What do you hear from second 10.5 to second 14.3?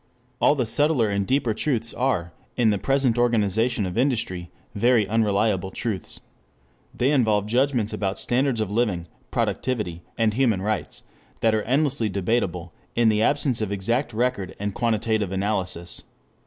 rights that are endlessly debatable in the absence of exact